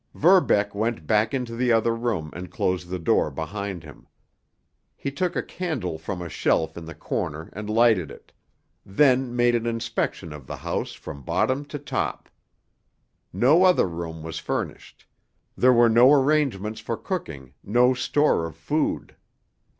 [0.15, 4.07] Verbeck went back into the other room and closed the door behind him.
[4.97, 8.31] He took a candle from a shelf in the corner and lighted it,
[8.83, 12.29] then made an inspection of the house from bottom to top.
[13.31, 15.05] No other room was furnished;
[15.55, 19.15] there were no arrangements for cooking, no store of food.